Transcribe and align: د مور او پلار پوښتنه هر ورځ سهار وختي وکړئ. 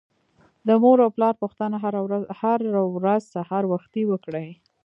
د 0.67 0.69
مور 0.83 0.97
او 1.05 1.09
پلار 1.15 1.33
پوښتنه 1.41 1.75
هر 2.41 2.57
ورځ 2.97 3.21
سهار 3.35 3.63
وختي 3.73 4.03
وکړئ. 4.07 4.49